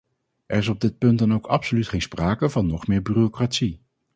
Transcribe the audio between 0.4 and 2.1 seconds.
Er is op dit punt dan ook absoluut geen